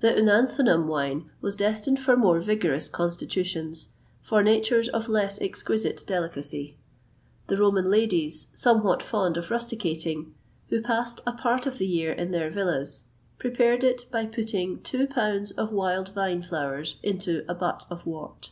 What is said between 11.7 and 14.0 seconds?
the year in their villas, prepared